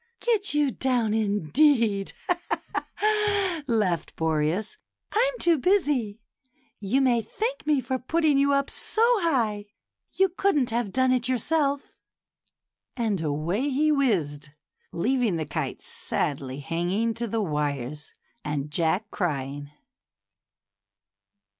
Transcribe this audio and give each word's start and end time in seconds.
"Get 0.19 0.55
you 0.55 0.71
down, 0.71 1.13
indeed," 1.13 2.13
laughed 3.67 4.15
Boreas." 4.15 4.79
I'm 5.13 5.33
too 5.39 5.59
busy. 5.59 6.23
You 6.79 7.01
may 7.01 7.21
thank 7.21 7.67
me 7.67 7.81
for 7.81 7.99
putting 7.99 8.39
you 8.39 8.51
up 8.51 8.71
so 8.71 9.03
high; 9.21 9.67
you 10.15 10.29
couldn't 10.29 10.71
have 10.71 10.91
done 10.91 11.11
it 11.11 11.27
yourself;" 11.27 11.99
and 12.97 13.21
away 13.21 13.69
he 13.69 13.89
A 13.89 13.93
WINDY 13.93 14.05
STORY. 14.07 14.07
89 14.07 14.07
whizzed, 14.23 14.49
leaving 14.91 15.35
the 15.35 15.45
kite 15.45 15.83
sadly 15.83 16.57
hanging 16.57 17.13
to 17.13 17.27
the 17.27 17.39
wires, 17.43 18.15
and 18.43 18.71
Jack 18.71 19.11
crying. 19.11 19.69